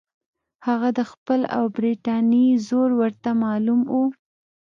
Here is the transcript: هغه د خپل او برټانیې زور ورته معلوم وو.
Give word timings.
هغه 0.67 0.89
د 0.97 1.01
خپل 1.11 1.39
او 1.57 1.63
برټانیې 1.75 2.49
زور 2.67 2.89
ورته 3.01 3.29
معلوم 3.43 3.81
وو. 3.93 4.03